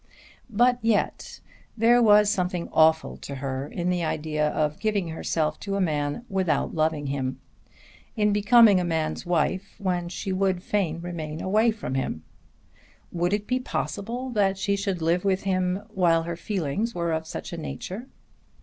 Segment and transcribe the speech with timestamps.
[0.49, 1.41] But yet
[1.77, 6.25] there was something awful to her in the idea of giving herself to a man
[6.27, 7.39] without loving him,
[8.15, 12.23] in becoming a man's wife when she would fain remain away from him!
[13.11, 17.27] Would it be possible that she should live with him while her feelings were of
[17.27, 18.07] such a nature?